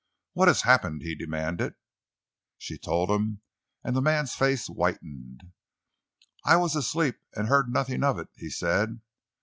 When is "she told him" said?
2.57-3.41